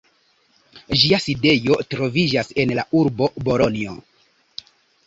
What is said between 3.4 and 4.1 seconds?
Bolonjo.